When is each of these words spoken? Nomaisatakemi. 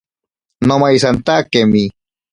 Nomaisatakemi. 0.67 1.83